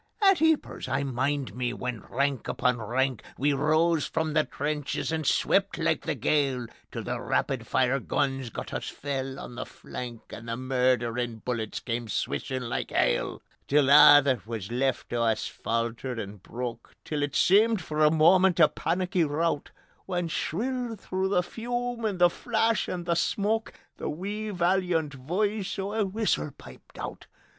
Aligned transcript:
At 0.23 0.41
Eepers 0.41 0.89
I 0.89 1.03
mind 1.03 1.53
me 1.55 1.73
when 1.73 2.01
rank 2.09 2.47
upon 2.47 2.79
rank 2.81 3.21
We 3.37 3.53
rose 3.53 4.07
from 4.07 4.33
the 4.33 4.43
trenches 4.45 5.11
and 5.11 5.27
swept 5.27 5.77
like 5.77 6.01
the 6.07 6.15
gale, 6.15 6.65
Till 6.91 7.03
the 7.03 7.21
rapid 7.21 7.67
fire 7.67 7.99
guns 7.99 8.49
got 8.49 8.73
us 8.73 8.89
fell 8.89 9.39
on 9.39 9.53
the 9.53 9.65
flank 9.67 10.21
And 10.31 10.49
the 10.49 10.57
murderin' 10.57 11.43
bullets 11.45 11.79
came 11.81 12.07
swishin' 12.07 12.67
like 12.67 12.89
hail: 12.89 13.43
Till 13.67 13.91
a' 13.91 14.23
that 14.23 14.47
were 14.47 14.59
left 14.71 15.13
o' 15.13 15.21
us 15.21 15.45
faltered 15.47 16.17
and 16.17 16.41
broke; 16.41 16.95
Till 17.05 17.21
it 17.21 17.35
seemed 17.35 17.79
for 17.79 18.03
a 18.03 18.09
moment 18.09 18.59
a 18.59 18.67
panicky 18.69 19.23
rout, 19.23 19.69
When 20.07 20.29
shrill 20.29 20.95
through 20.95 21.29
the 21.29 21.43
fume 21.43 22.05
and 22.05 22.17
the 22.17 22.31
flash 22.31 22.87
and 22.87 23.05
the 23.05 23.13
smoke 23.15 23.73
The 23.97 24.09
wee 24.09 24.49
valiant 24.49 25.13
voice 25.13 25.77
o' 25.77 25.93
a 25.93 26.05
whistle 26.05 26.49
piped 26.57 26.97
out. 26.97 27.27